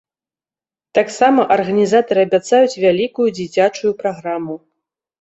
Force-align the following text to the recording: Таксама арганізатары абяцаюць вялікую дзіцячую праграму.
Таксама 0.99 1.41
арганізатары 1.57 2.21
абяцаюць 2.31 2.81
вялікую 2.87 3.27
дзіцячую 3.39 3.97
праграму. 4.05 4.63